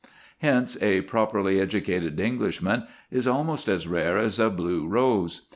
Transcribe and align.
Hence 0.39 0.81
a 0.81 1.01
properly 1.01 1.59
educated 1.61 2.19
Englishman 2.19 2.85
is 3.11 3.27
almost 3.27 3.67
as 3.67 3.87
rare 3.87 4.17
as 4.17 4.39
a 4.39 4.49
blue 4.49 4.87
rose. 4.87 5.43